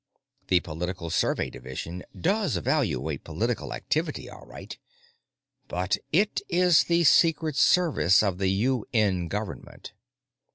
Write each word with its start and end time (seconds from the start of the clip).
The 0.47 0.61
Political 0.61 1.11
Survey 1.11 1.51
Division 1.51 2.01
does 2.19 2.57
evaluate 2.57 3.23
political 3.23 3.71
activity, 3.71 4.27
all 4.27 4.47
right, 4.47 4.75
but 5.67 5.95
it 6.11 6.41
is 6.49 6.85
the 6.85 7.03
Secret 7.03 7.55
Service 7.55 8.23
of 8.23 8.39
the 8.39 8.49
UN 8.49 9.27
Government. 9.27 9.93